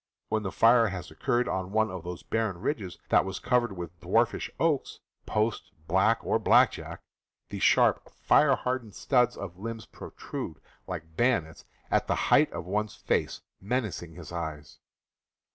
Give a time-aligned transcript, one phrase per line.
[0.29, 3.99] Where the fire has occurred on one of those barren ridges that was covered with
[3.99, 7.01] dwarfish oaks (post, black, or blackjack),
[7.49, 12.65] the sharp, fire hardened stubs of limbs protrude, like bayo nets, at the height of
[12.65, 14.79] one's face, menacing his eyes.